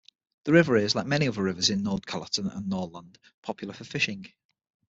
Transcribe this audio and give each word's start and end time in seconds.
The 0.45 0.51
river 0.51 0.77
is, 0.77 0.95
like 0.95 1.05
many 1.05 1.27
other 1.27 1.43
rivers 1.43 1.69
in 1.69 1.83
Nordkalotten 1.83 2.47
and 2.57 2.67
Norrland, 2.71 3.17
popular 3.43 3.75
for 3.75 3.83
fishing. 3.83 4.33